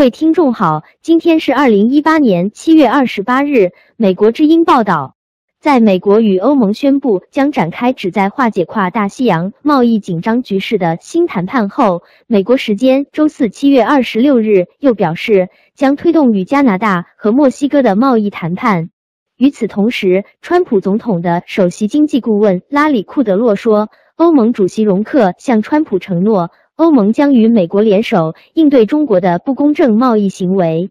[0.00, 3.72] 各位听众好，今天是二零一八年七月二十八日。
[3.98, 5.14] 美国之音报道，
[5.60, 18.88] 在美国与欧盟宣布将展开旨在化解跨大西洋贸易紧张局势的新谈判后，美国时间周四七月二十六日又表示将推动与加拿大和墨西哥的贸易谈判。
[19.36, 26.50] 与此同时，川普总统的首席经济顾问拉里库德洛说，欧盟主席容克向川普承诺。
[26.80, 30.88] 欧盟将与美国联手应对中国的不公正贸易行为。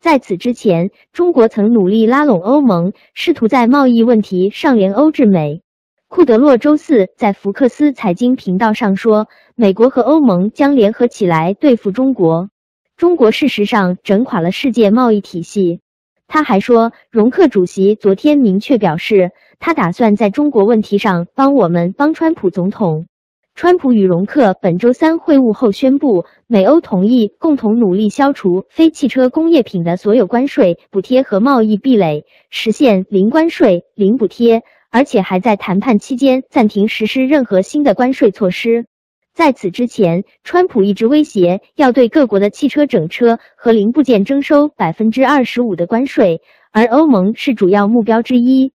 [0.00, 5.60] 在此之前，中国曾努力拉拢欧盟，试图在贸易问题上联欧制美。
[6.06, 12.48] 库德洛周四在福克斯财经频道上说，美国和欧盟将联合起来对付中国。
[12.96, 15.80] 中国事实上整垮了世界贸易体系。
[16.28, 23.06] 他还说，容克主席昨天明确表示，他打算在中国问题上帮我们帮川普总统。
[23.54, 38.86] 川普与容克本周三会晤后宣布，美欧同意共同努力消除非汽车工业品的所有关税、补贴和贸易壁垒，实现零关税、零补贴，而且还在谈判期间暂停实施任何新的关税措施。
[39.34, 46.40] 在此之前，川普一直威胁要对各国的汽车整车和零部件征收百分之二十五的关税，
[46.72, 48.72] 而欧盟是主要目标之一。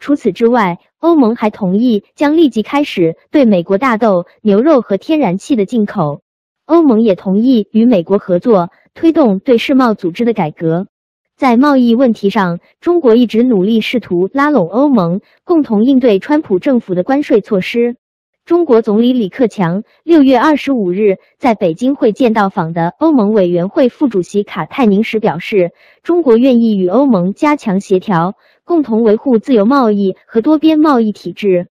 [0.00, 6.22] 除此之外，欧盟还同意将立即开始对美国大豆、牛肉和天然气的进口。
[6.64, 10.86] 欧盟也同意与美国合作，推动对世贸组织的改革。
[11.36, 17.96] 在贸易问题上，中国一直努力试图拉拢欧盟，共同应对川普政府的关税措施。
[18.46, 28.34] 中国总理李克强六月二十五日在北京会见到访的欧盟委员会副主席卡泰宁时表示，中国愿意与欧盟加强协调，
[28.70, 31.66] 共同维护自由贸易和多边贸易体制。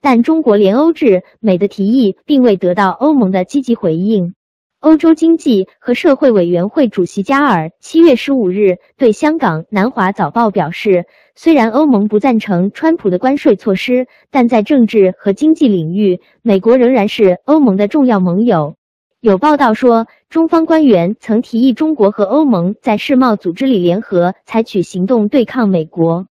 [0.00, 4.34] 但中国联欧制美的提议并未得到欧盟的积极回应。
[4.78, 18.76] 欧洲经济和社会委员会主席加尔七月十五日对香港南华早报表示，虽然欧盟不赞成川普的关税措施，但在政治和经济领域，美国仍然是欧盟的重要盟友。
[19.20, 26.26] 有报道说，中方官员曾提议中国和欧盟在世贸组织里联合采取行动对抗美国。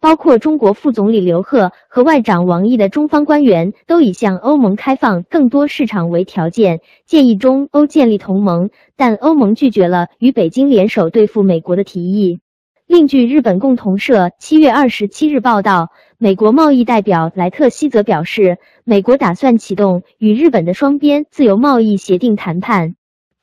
[0.00, 12.38] 包括中国副总理刘鹤和外长王毅的中方官员都以向欧盟开放更多市场为条件，建议中欧建立同盟，但欧盟拒绝了与北京联手对付美国的提议。
[12.86, 22.94] 另据日本共同社七月二十七日报道，美国贸易代表莱特希则表示，美国打算启动与日本的双边自由贸易协定谈判。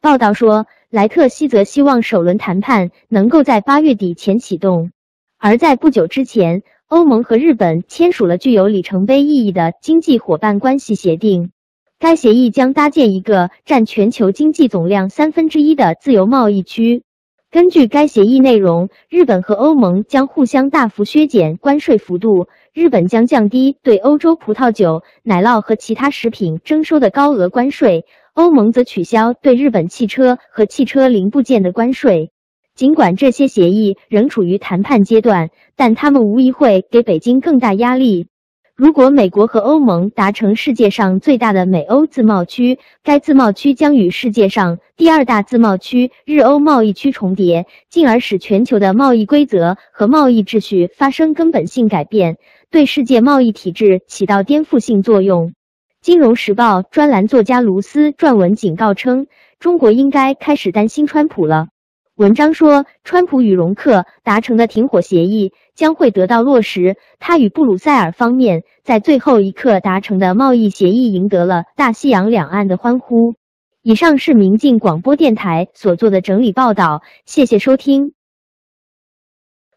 [0.01, 4.91] 报道说，莱特希则希望首轮谈判能够在八月底前启动。
[5.37, 11.51] 而在不久之前，欧盟和日本签署了具有里程碑意义的经济伙伴关系协定。
[11.99, 17.03] 该协议将搭建一个占全球经济总量三分之一的自由贸易区。
[17.51, 22.47] 根据该协议内容，日本和欧盟将互相大幅削减关税幅度。
[22.73, 28.03] 日本将降低对欧洲葡萄酒、奶酪和其他食品征收的高额关税，
[28.33, 32.31] 欧盟则取消对日本汽车和汽车零部件的关税。
[32.75, 38.27] 尽管这些协议仍处于谈判阶段，但他们无疑会给北京更大压力。
[38.75, 52.35] 如果美国和欧盟达成世界上最大的美欧自贸区，该自贸区将与世界上第二大自贸区日欧贸易区重叠，进而使全球的贸易规则和贸易秩序发生根本性改变，
[52.69, 55.47] 对世界贸易体制起到颠覆性作用。
[56.01, 59.27] 《金融时报》专栏作家卢斯撰文警告称，
[59.59, 61.69] 中国应该开始担心川普了。
[62.15, 66.95] 文章说，川普与容克达成的停火协议将会得到落实。
[67.19, 73.35] 他与布鲁塞尔方面在最后一刻达成的贸易协议赢得了大西洋两岸的欢呼。
[73.81, 78.13] 以上是明镜广播电台所做的整理报道，谢谢收听。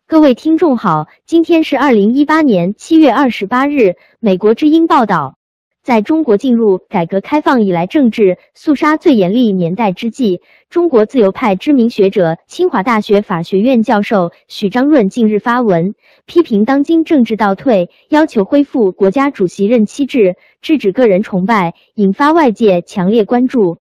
[0.07, 5.38] 各位听众好，今天是二零一八年七月二十八日，美国之音报道。
[5.89, 15.95] 在中国进入改革开放以来政治肃杀最严厉年代之际，中国自由派知名学者、清华大学法学院教授许章润近日发文，
[16.27, 23.79] 批评当今政治倒退，要求恢复国家主席任期制，制止个人崇拜，引发外界强烈关注。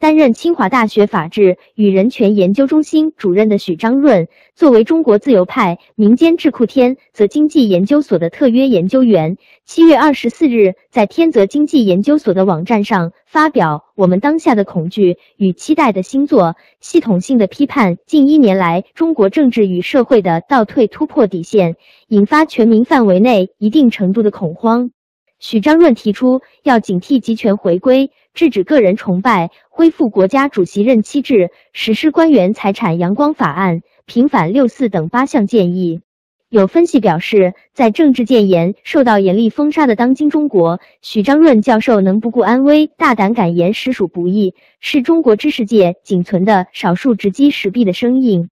[0.00, 9.36] 担任清华大学法治与人权研究中心主任的许章润，作为中国自由派民间智库天泽经济研究所的特约研究员，
[9.66, 21.76] 七月二十四日在天泽经济研究所的网站上发表《我们当下的恐惧与期待》的新作，系统性的批判近一年来中国政治与社会的倒退突破底线，
[22.08, 24.92] 引发全民范围内一定程度的恐慌。
[25.40, 36.02] 许章润提出要警惕集权回归，制止个人崇拜，恢复国家主席任期制，实施官员财产阳光法案，平反六四等八项建议。
[36.50, 48.50] 有分析表示，在政治谏言受到严厉封杀的当今中国，许章润教授能不顾安危，大胆敢言，实属不易，是中国知识界仅存的少数直击实弊的声音。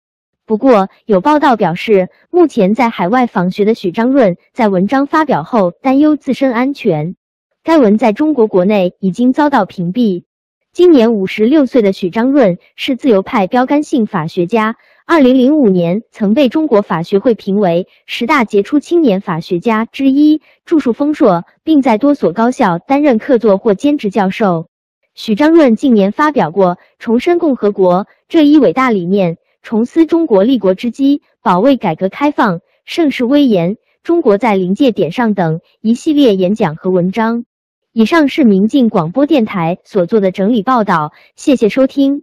[0.49, 7.17] 不过，有报道表示，目前在海外访学的许章润在文章发表后担忧自身安全。
[7.62, 10.25] 该文在中国国内已经遭到屏蔽。
[10.73, 24.69] 今年五十六岁的许章润是自由派标杆性法学家，二零零五年曾被中国法学会评为十大杰出青年法学家之一，著述丰硕，并在多所高校担任客座或兼职教授。
[25.15, 29.35] 许章润近年发表过《重申共和国这一伟大理念》。
[29.62, 37.44] 重思中国立国之基，保卫改革开放，盛世威严，中国在临界点上等一系列演讲和文章。
[37.93, 42.22] 以上是民进广播电台所做的整理报道，谢谢收听。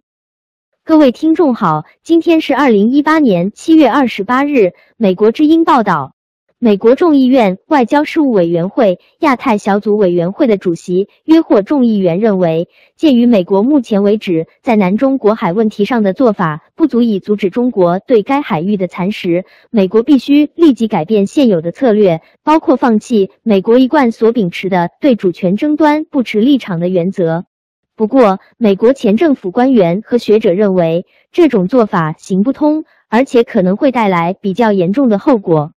[0.83, 6.14] 各位听众好，今天是二零一八年七月二十八日，美国之音报道。
[6.57, 27.44] 美国众议院外交事务委员会亚太小组委员会的主席约霍众议员认为，鉴于美国目前为止在南中国海问题上的做法不足以阻止中国对该海域的蚕食，美国必须立即改变现有的策略，包括放弃美国一贯所秉持的对主权争端不持立场的原则。
[27.98, 35.74] 不过，美国前政府官员和学者认为，这种做法行不通，而且可能会带来比较严重的后果。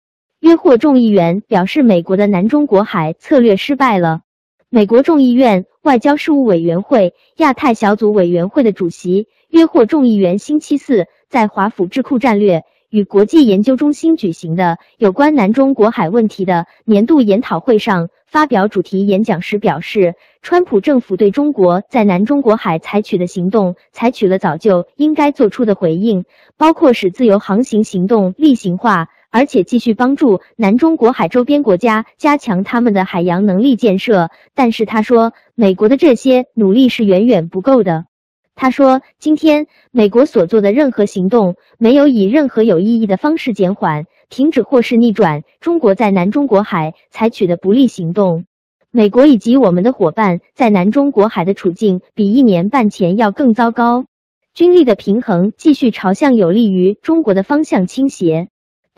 [0.47, 4.21] 约霍众议员表示，美国的南中国海策略失败了。
[4.69, 26.25] 美国众议院外交事务委员会亚太小组委员会的主席约霍众议员星期四在华府智库战略与国际研究中心举行的有关南中国海问题的年度研讨会上发表主题演讲时表示，川普政府对中国在南中国海采取的行动采取了早就应该做出的回应，
[26.57, 29.09] 包括使自由航行行动例行化。
[29.37, 38.07] 而且继续帮助南中国海周边国家加强他们的海洋能力建设，但是他说，美国的这些努力是远远不够的。
[38.55, 48.47] 他说，今天美国所做的任何行动，没有以任何有意义的方式减缓、停止或是逆转中国在南中国海采取的不利行动。
[48.91, 54.07] 美国以及我们的伙伴在南中国海的处境比一年半前要更糟糕，
[54.55, 58.49] 军力的平衡继续朝向有利于中国的方向倾斜。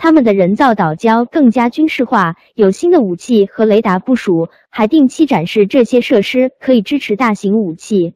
[0.00, 8.14] 他们的人造岛礁更加军事化，有新的武器和雷达部署，还定期展示这些设施可以支持大型武器。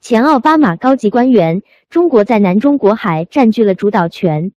[0.00, 4.52] 前奥巴马高级官员，中国在南中国海占据了主导权。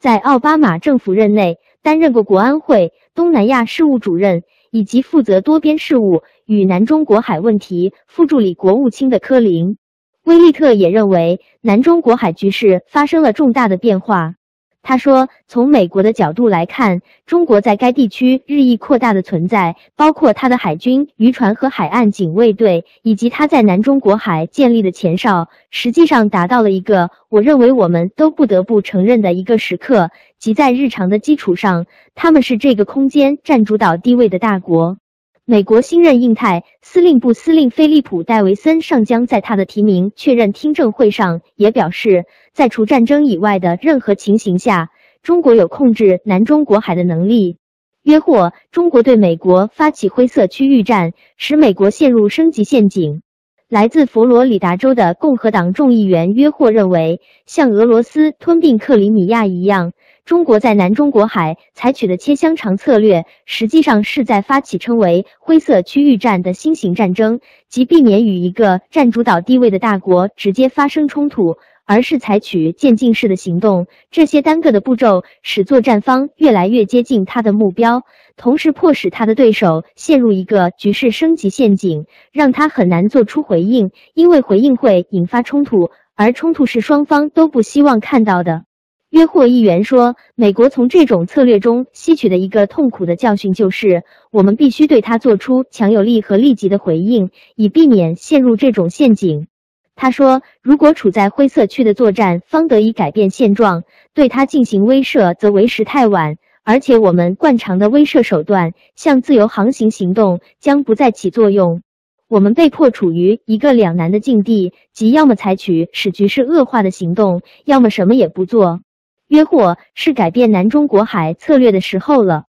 [0.00, 9.74] 在奥巴马政府任内，担任过国安会东南亚事务主任以及负责多边事务与南中国海问题副助理国务卿的科林·
[10.24, 14.36] 威利特也认为，南中国海局势发生了重大的变化。
[14.82, 31.86] 他说：“从美国的角度来看，中国在该地区日益扩大的存在，包括它的海军、渔船和海岸警卫队，以及它在南中国海建立的前哨，实际上达到了一个我认为我们都不得不承认的一个时刻，即在日常的基础上，
[32.16, 34.98] 他们是这个空间占主导地位的大国。”
[35.44, 44.90] 美国新任印太司令部司令菲利普·戴维森上将在他的提名确认听证会上也表示，在除战争以外的任何情形下，
[45.22, 47.56] 中国有控制南中国海的能力。
[48.02, 53.22] 约或中国对美国发起灰色区域战，使美国陷入升级陷阱。
[53.68, 59.92] 来自佛罗里达州的共和党众议员约霍认为，像俄罗斯吞并克里米亚一样。
[60.24, 73.86] 中国在南中国海采取的切香肠策略，实际上是在发起称为“灰色区域战”的新型战争，即避免与一个占主导地位的大国直接发生冲突，而是采取渐进式的行动。
[74.10, 78.02] 这些单个的步骤使作战方越来越接近他的目标，
[78.36, 88.64] 同时迫使他的对手陷入一个局势升级陷阱，让他很难做出回应，因为回应会引发冲突，而冲突是双方都不希望看到的。
[89.10, 99.48] 约霍议员说：“美国从这种策略中吸取的一个痛苦的教训就是，我们必须对他做出强有力和立即的回应，以避免陷入这种陷阱。”
[99.94, 103.84] 他说：“如果处在灰色区的作战方得以改变现状，
[104.14, 111.82] 对他进行威慑则为时太晚，而且我们惯常的威慑手段，像自由航行行动，将不再起作用。
[112.28, 118.80] 我们被迫处于一个两难的境地，即要么采取使局势恶化的行动，要么什么也不做。”
[119.28, 122.44] 约或是改变南中国海策略的时候了。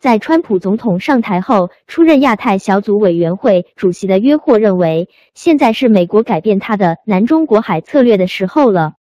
[0.00, 8.92] 在川普总统上台后出任亚太小组委员会主席的约霍认为，现在是美国改变他的南中国海策略的时候了。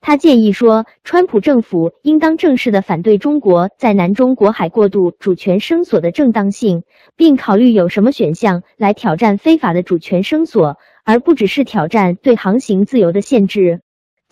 [0.00, 6.84] 他建议说，川普政府应当正式的反对中国在南中国海过度主权声索的正当性，
[7.16, 13.82] 并考虑有什么选项来挑战非法的主权声索，而不只是挑战对航行自由的限制。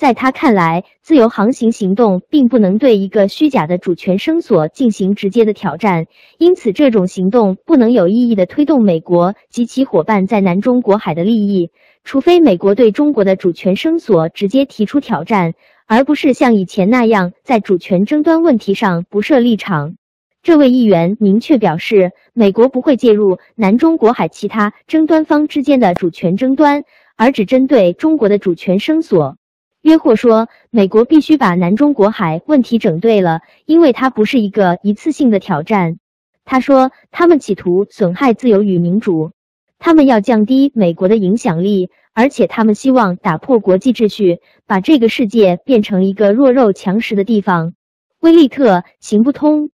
[0.04, 6.04] 在他看来，自由航行行动并不能对一个虚假的主权声索进行直接的挑战，
[6.36, 11.70] 因此这种行动不能有意义的推动美国及其伙伴在南中国海的利益，
[12.04, 15.54] 除非美国对中国的主权声索直接提出挑战，
[15.86, 19.94] 而不是像以前那样在主权争端问题上不设立场。
[20.42, 26.82] 这位议员明确表示，美国不会介入南中国海其他争端方之间的主权争端，
[27.16, 29.38] 而只针对中国的主权声索。
[29.84, 35.98] 约霍说：“美国必须把南中国海问题整对了，因为它不是一个一次性的挑战。”
[36.46, 39.32] 他说：“他们企图损害自由与民主，
[39.78, 47.74] 他们要降低美国的影响力，而且他们希望打破国际秩序，把这个世界变成一个弱肉强食的地方。”
[48.20, 49.68] 威利特行不通。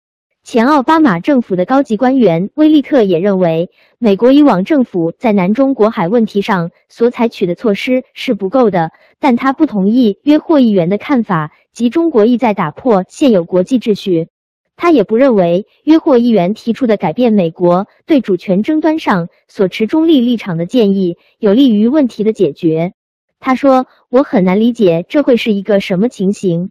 [0.51, 8.91] 前奥巴马政府的高级官员威利特也认为，美国以往政府在南中国海问题上所采取的措施是不够的，
[9.21, 14.29] 但他不同意约霍议员的看法，即中国意在打破现有国际秩序。
[14.75, 22.95] 他也不认为约霍议员提出的改变美国对主权争端上所持中立立场的建议有利于问题的解决。
[23.39, 26.71] 他说：“我很难理解这会是一个什么情形。”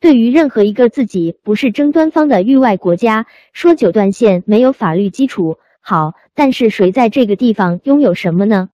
[0.00, 8.68] 对于任何一个自己不是争端方的域外国家，说九段线没有法律基础，好，但是谁在这个地方拥有什么呢？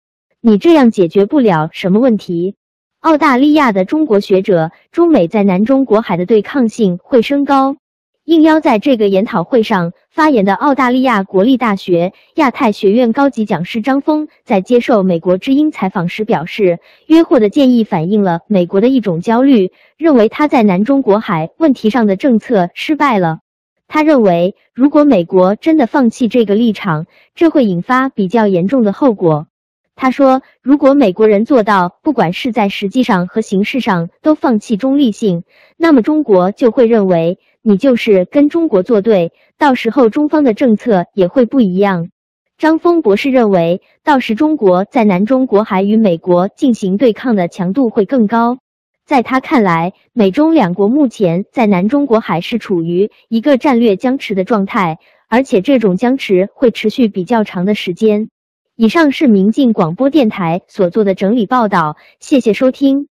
[0.41, 2.55] 你这样解决不了什么问题。
[3.01, 7.77] 澳大利亚的中国学者，中美在南中国海的对抗性会升高。
[8.23, 23.39] 应邀在这个研讨会上发言的澳大利亚国立大学亚太学院高级讲师张峰在接受美国之音采访时表示，约霍的建议反映了美国的一种焦虑，认为他在南中国海问题上的政策失败了。
[23.87, 29.47] 他认为，如果美国真的放弃这个立场，这会引发比较严重的后果。
[29.95, 35.43] 他说，如果美国人做到不管是在实际上和形式上都放弃中立性，
[35.75, 37.39] 那么中国就会认为。
[37.63, 42.09] 你就是跟中国作对，到时候中方的政策也会不一样。
[42.57, 48.57] 张峰博士认为，到时中国在南中国海与美国进行对抗的强度会更高。
[49.05, 58.29] 在他看来，美中两国目前在南中国海是处于一个战略僵持的状态，而且这种僵持会持续比较长的时间。
[58.75, 63.10] 以上是明镜广播电台所做的整理报道，谢谢收听。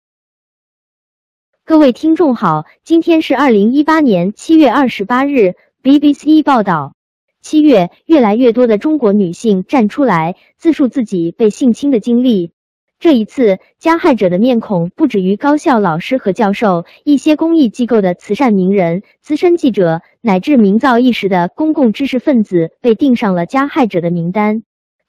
[1.67, 5.55] 各位听众好，今天是二零一八年七月二十八日。
[5.83, 6.95] BBC 报道，
[7.43, 12.53] 七月，越来越多的中国女性站出来自述自己被性侵的经历。
[13.01, 24.63] 这一次，加害者的面孔不止于高校老师和教授，一些公益机构的慈善名人、资深记者，乃至名噪一时的公共知识分子被钉上了加害者的名单。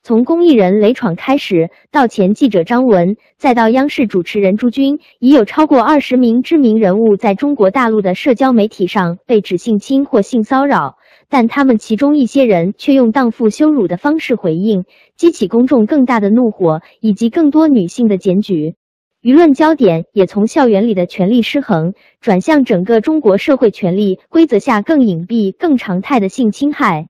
[0.08, 10.96] 从公益人雷闯开始，到前记者张文，再到央视主持人朱军，已有超过二十名知名人物在中国大陆的社交媒体上被指性侵或性骚扰，
[11.28, 14.86] 但他们其中一些人却用荡妇羞辱的方式回应，
[15.18, 18.76] 激起公众更大的怒火，以及更多女性的检举。
[19.22, 27.08] 舆论焦点也从校园里的权力失衡，转向整个中国社会权力规则下更隐蔽、更常态的性侵害。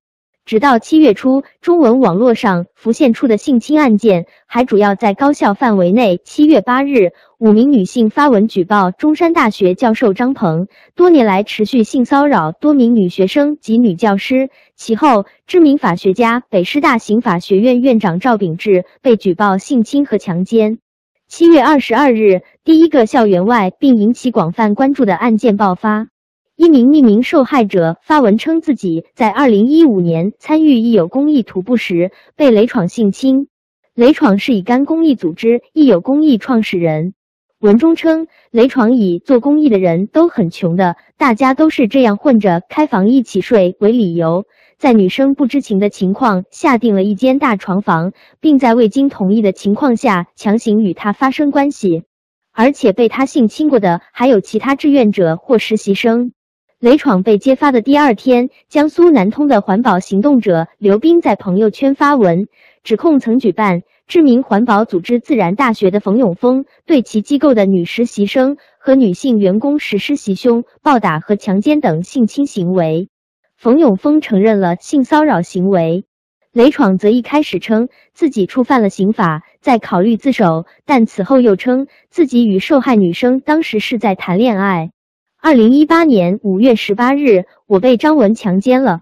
[0.48, 6.22] 直到七月初，中文网络上浮现出的性侵案件还主要在高校范围内。
[6.24, 14.50] 七月八日，五名女性发文举报中山大学教授张鹏多年来持续性骚扰多名女学生及女教师。
[14.74, 20.80] 其后，知名法学家、北师大刑法学院院长赵秉志被举报性侵和强奸。
[21.28, 26.08] 七月二十二日，第一个校园外并引起广泛关注的案件爆发。
[26.58, 33.48] 一名匿名受害者发文称，自己在二零一五年参与益友公益徒步时被雷闯性侵。
[33.94, 37.14] 雷闯是以干公益组织益友公益创始人。
[37.60, 44.46] 文中称，雷闯以做公益的人都很穷的，大家都是这样混着开房一起睡为理由，
[44.80, 52.04] 在女生不知情的情况下订了一间大床房，并在未经同意的情况下强行与她发生关系，
[52.52, 56.32] 而且被他性侵过的还有其他志愿者或实习生。
[56.80, 62.48] 雷闯被揭发的第二天，江苏南通的环保行动者刘斌在朋友圈发文，
[62.84, 73.10] 指控曾举办知名环保组织自然大学的冯永峰对其机构的女实习生和女性员工实施袭胸、暴打和强奸等性侵行为。
[73.58, 76.06] 冯永峰承认了性骚扰行为。
[76.54, 84.92] 雷闯则一开始称自己触犯了刑法，在考虑自首，但此后又称自己与受害女生当时是在谈恋爱。
[85.40, 89.02] 二零一八年五月十八日，我被张文强奸了。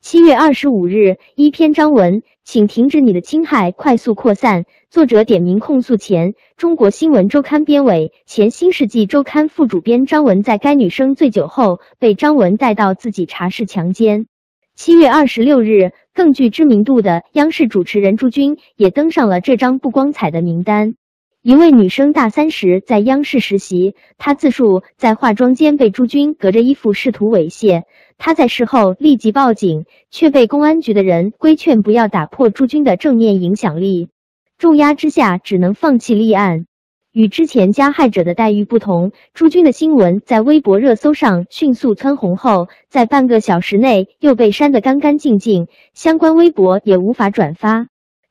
[0.00, 4.64] 七月二十五日，一篇张文，请停止你的侵害，快速扩散。
[4.90, 14.26] 作者点名控诉前中国新闻周刊编委、前新世纪周刊副主编张文，在该女生醉酒后被张文带到自己茶室强奸。
[14.74, 20.96] 七月二十六日，更具知名度的央视主持人朱军也登上了这张不光彩的名单。
[21.46, 27.84] 一位女生大三时在央视实习，她自述在化妆间被朱军隔着衣服试图猥亵。
[28.18, 34.08] 她在事后立即报警，却被公安局的人规劝不要打破朱军的正面影响力。
[34.58, 36.66] 重压之下，只能放弃立案。
[37.12, 47.86] 与之前加害者的待遇不同，朱军的新闻在微博热搜上迅速蹿红后，在半个小时内又被删得干干净净，相关微博也无法转发。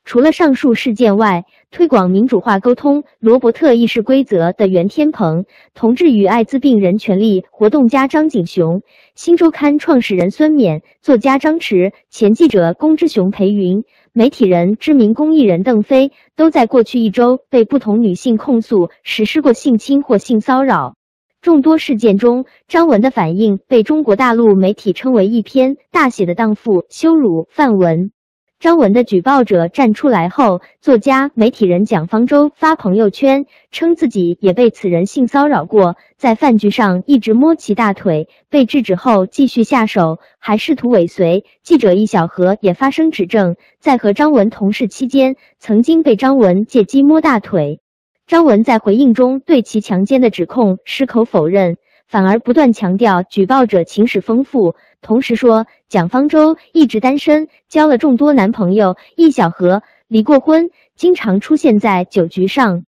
[0.08, 8.82] 除了上述事件外，推广民主化沟通罗伯特议事规则的袁天鹏，同志与艾滋病人权利活动家张景雄，
[9.14, 13.84] 新周刊创始人孙冕，作家张弛，前记者龚之雄、裴云。
[14.14, 20.96] 媒体人、知名公益人邓飞都在过去一周被不同女性控诉实施过性侵或性骚扰。
[21.42, 28.12] 众多事件中，张文的反应被中国大陆媒体称为一篇大写的荡妇羞辱范文。
[28.58, 41.44] 张文的举报者站出来后，作家、媒体人蒋方舟发朋友圈称自己也被此人性骚扰过，在饭局上一直摸其大腿，被制止后继续下手，还试图尾随。
[41.64, 47.82] 记者易小河也发声指证，在和张文同事期间，曾经被张文借机摸大腿。
[48.26, 51.78] 张文在回应中对其强奸的指控矢口否认。
[52.08, 62.86] 反而不断强调举报者情史丰富，同时说蒋方舟一直单身，交了众多男朋友，易小河离过婚，经常出现在酒局上。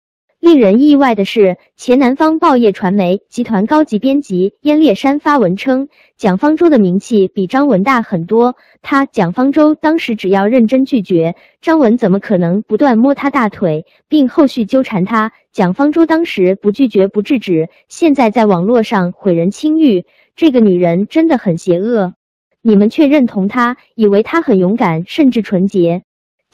[0.44, 8.54] 令人意外的是，前南方报业传媒集团高级编辑燕烈山发文称，蒋方舟的名气比张文大很多。
[8.82, 15.32] 他蒋方舟当时只要认真拒绝，张文怎么可能不断摸他大腿，并后续纠缠他？
[15.50, 20.04] 蒋方舟当时不拒绝不制止，现在在网络上毁人清誉，
[20.36, 22.12] 这个女人真的很邪恶。
[22.60, 26.02] 你们却认同她，以为她很勇敢，甚至纯洁。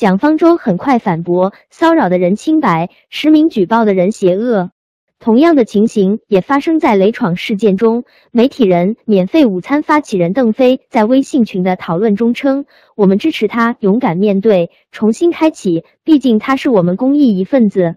[0.00, 4.70] 蒋方舟很快反驳：骚扰的人清白，实名举报的人邪恶。
[5.18, 8.04] 同样的情形也发生在雷闯事件中。
[8.30, 12.64] 媒体人、免费午餐发起人邓飞在微信群的讨论中称
[12.96, 17.96] ：“我们支持他勇敢面对，重新开启，毕竟他是我们公益一份子。”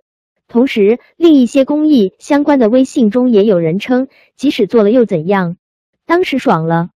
[0.50, 5.56] 同时，另一些公益相关的微信中也有人称：“即使做了又怎样？
[6.06, 6.90] 当时爽了，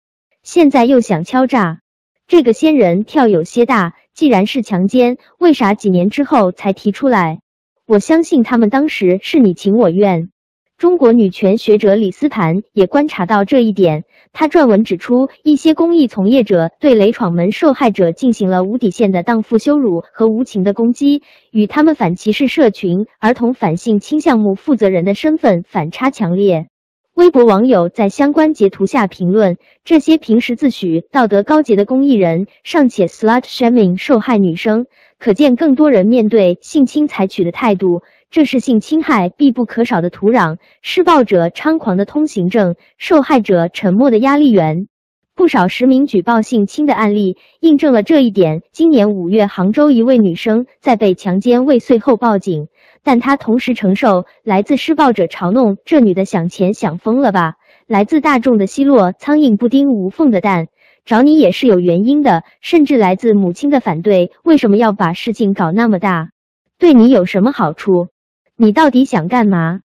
[0.43, 1.79] 现在又想敲诈。”
[2.27, 3.93] 这个仙人跳有些大。
[4.17, 7.37] 既然是强奸，为啥几年之后才提出来？
[7.85, 10.31] 我相信他们当时是你情我愿。
[10.75, 26.69] 中国女权学者李思盘也观察到这一点，他撰文指出，一些公益从业者对雷闯门受害者进行了无底线的荡妇羞辱和无情的攻击，与他们反歧视社群、儿童反性侵项目负责人的身份反差强烈。
[27.17, 34.85] 微博网友在相关截图下评论：这些平时自诩道德高洁的公益人，尚且 slut shaming 受害女生，
[35.17, 38.03] 可见更多人面对性侵采取的态度。
[38.29, 44.87] 这是性侵害必不可少的土壤，施暴者猖狂的通行证，受害者沉默的压力源。
[45.33, 48.61] 不少实名举报性侵的案例印证了这一点。
[48.71, 52.67] 今年五月，杭州一位女生在被强奸未遂后报警。
[53.07, 57.53] 但他同时承受来自施暴者嘲弄：“这女的想钱想疯了吧？”
[57.87, 60.67] 来自大众的奚落：“苍蝇不叮无缝的蛋，
[61.05, 66.31] 找你也是有原因的。”甚至来自母亲的反对：“为什么要把事情搞那么大？
[66.77, 68.09] 对你有什么好处？
[68.57, 69.79] 你到底想干嘛？”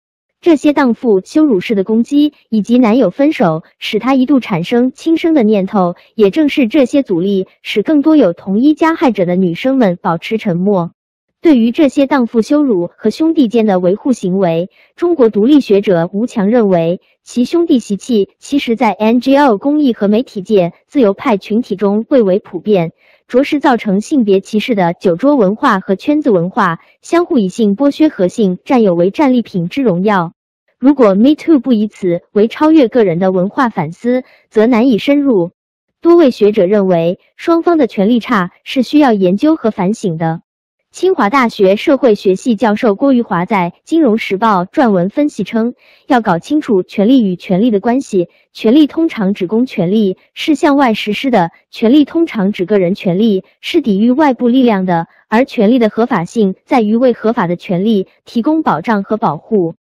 [0.41, 5.97] 这些荡妇羞辱式的攻击，以及男友分手，使她一度产生轻生的念头。
[6.15, 10.93] 也正是这些阻力，使更多有同一加害者的女生们保持沉默。
[11.41, 22.91] 对于这些荡妇羞辱和兄弟间的维护行为，中国独立学者吴强认为，其兄弟习气其实在 NGO 公益和媒体界自由派群体中蔚为普遍，
[23.29, 30.33] 着实造成性别歧视的酒桌文化和圈子文化，相互以性剥削和性占有为战利品之荣耀。
[30.77, 35.53] 如果 Me Too 不以此为超越个人的文化反思，则难以深入。
[36.01, 40.43] 多位学者认为，双方的权力差是需要研究和反省的。
[40.91, 45.75] 清华大学社会学系教授郭玉华在《金融时报》撰文分析称，
[46.07, 48.29] 要搞清楚权力与权力的关系。
[48.55, 55.07] 权力通常指公权力，是向外实施的；权力通常指个人权利，是抵御外部力量的。
[55.29, 59.75] 而权力的合法性在于为合法的权利提供保障和保护。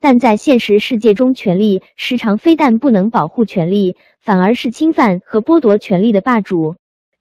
[0.00, 6.74] 但在现实世界中，权力时常非但不能保护权利，反而是侵犯和剥夺权利的霸主。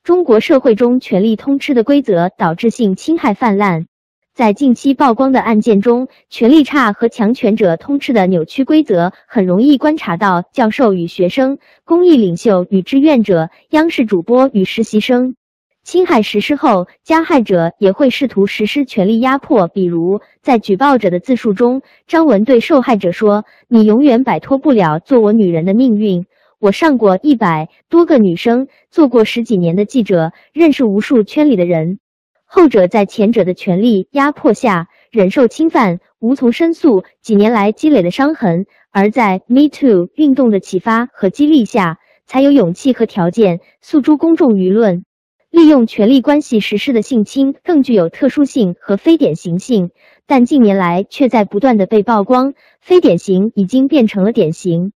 [0.04, 3.86] 中国社会中权力通吃的规则导致性侵害泛滥，
[4.34, 10.44] 在近期曝光的案件中，权力差和强权者通吃的扭曲规则很容易观察到。
[10.52, 15.38] 教授与学生、公益领袖与志愿者、央视主播与实习生，
[15.86, 19.70] 侵害实施后，加害者也会试图实施权力压迫。
[19.70, 26.26] 比如，在举报者的自述中，张文对受害者说：“你永远摆脱不了做我女人的命运。”
[26.64, 32.00] 我上过一百多个女生，做过十几年的记者，认识无数圈里的人。
[32.46, 45.04] 后者在前者的权力压迫下忍受侵犯，无从申诉，几年来积累的伤痕；而在 Me Too 运动的启发和激励下，才有勇气和条件诉诸公众舆论。
[45.50, 49.92] 利用权力关系实施的性侵更具有特殊性和非典型性，
[50.26, 54.94] 但近年来却在不断的被曝光，非典型已经变成了典型。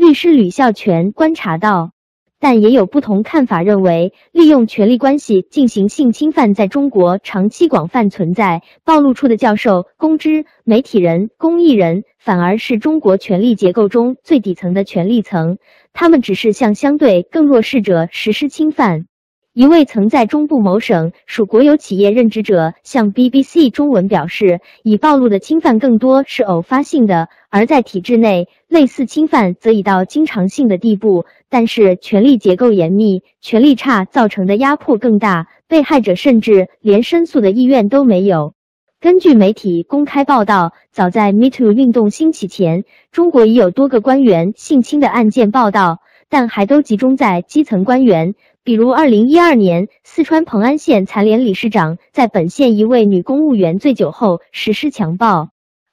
[0.00, 1.90] 律师吕孝全观察到，
[2.38, 15.58] 但也有不同看法，认为利用权力关系进行性侵犯在中国长期广泛存在，暴露出的教授、公知、媒体人、公益人，反而是中国权力结构中最底层的权力层，
[15.92, 19.04] 他们只是向相对更弱势者实施侵犯。
[19.52, 31.26] 一位曾在中部某省属国有企业任职者向 BBC 中文表示，已暴露的侵犯更多是偶发性的，而在体制内，类似侵犯则已到经常性的地步。
[31.50, 38.54] 但是，权力结构严密、权力差造成的压迫更大，被害者甚至连申诉的意愿都没有。
[39.00, 48.34] 根据媒体公开报道，早在 Me Too 运动兴起前，中国已有多个官员性侵的案件报道，但还都集中在基层官员。
[48.62, 55.48] 比如，二零一二年，四川蓬安县残联理事长在本县一位女公务员醉酒后实施强暴；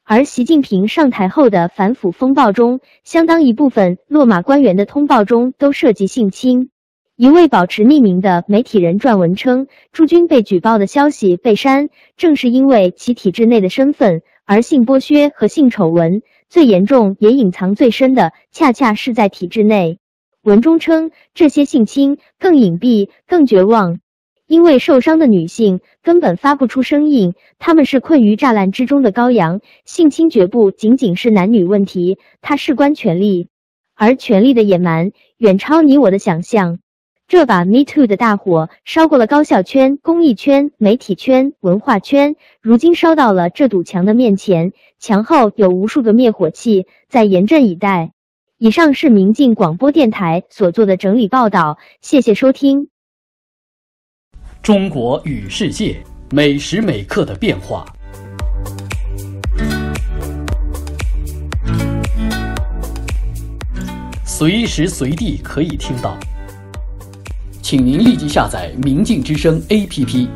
[0.09, 6.69] 而习近平上台后的反腐风暴中，相当一部分落马官员的通报中都涉及性侵。
[7.17, 19.99] 一位保持匿名的媒体人撰文称，朱军被举报的消息被删，正是因为其体制内的身份；而性剥削和性丑闻最严重也隐藏最深的，恰恰是在体制内。
[20.41, 23.99] 文中称，这些性侵更隐蔽、更绝望，
[24.47, 29.59] 因为受伤的女性根本发不出声音，她们是困于栅栏之中的羔羊。
[29.83, 33.49] 性侵绝不仅仅是男女问题，它事关权力，
[33.93, 36.79] 而权力的野蛮远超你我的想象。
[37.27, 48.13] 这把 Me Too 的大火烧过了高校圈、公益圈、媒体圈、文化圈，如今烧到了这堵墙的面前，墙后有无数个灭火器在严阵以待。
[48.57, 52.87] 以上是明镜广播电台所做的整理报道，谢谢收听。
[54.67, 55.95] 中国与世界
[56.29, 57.85] 每时每刻的变化，
[64.25, 66.17] 随时随地可以听到，
[67.61, 70.27] 请您立即下载明镜之声 APP，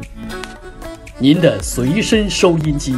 [1.19, 2.95] 您的随身收音机。